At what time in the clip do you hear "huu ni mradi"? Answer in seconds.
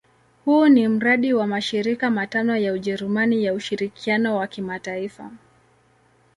0.45-1.33